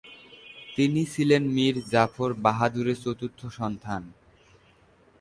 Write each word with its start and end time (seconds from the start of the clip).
তিনি 0.75 1.01
ছিলেন 1.13 1.43
মীর 1.55 1.75
জাফর 1.91 2.29
বাহাদুরের 2.45 2.97
চতুর্থ 3.03 3.39
সন্তান। 3.59 4.01